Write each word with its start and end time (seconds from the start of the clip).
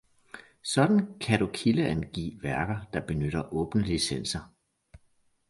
Sådan 0.63 1.19
kan 1.19 1.39
du 1.39 1.49
kildeangive 1.53 2.43
værker, 2.43 2.79
der 2.93 3.01
benytter 3.05 3.53
åbne 3.53 3.81
licenser. 3.81 4.53